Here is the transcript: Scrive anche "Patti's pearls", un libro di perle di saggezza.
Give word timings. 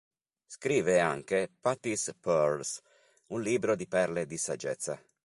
Scrive 0.47 0.99
anche 0.99 1.47
"Patti's 1.61 2.15
pearls", 2.19 2.81
un 3.27 3.41
libro 3.43 3.75
di 3.75 3.85
perle 3.87 4.25
di 4.25 4.35
saggezza. 4.35 4.99